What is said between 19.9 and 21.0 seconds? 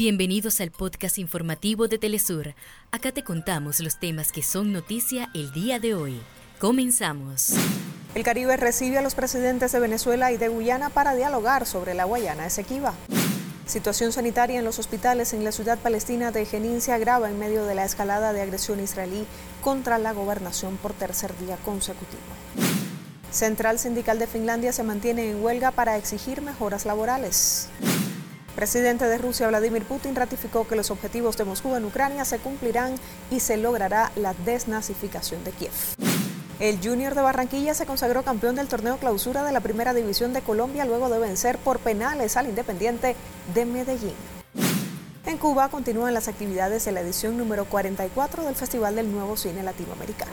la gobernación por